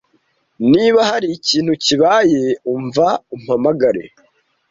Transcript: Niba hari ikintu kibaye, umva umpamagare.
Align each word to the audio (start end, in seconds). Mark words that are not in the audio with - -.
Niba 0.71 0.99
hari 1.11 1.27
ikintu 1.37 1.73
kibaye, 1.85 2.43
umva 2.75 3.07
umpamagare. 3.35 4.05